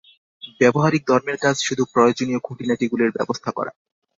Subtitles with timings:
[0.59, 3.71] ব্যাবহারিক ধর্মের কাজ শুধু প্রয়োজনীয় খুঁটিনাটিগুলির ব্যবস্থা করা।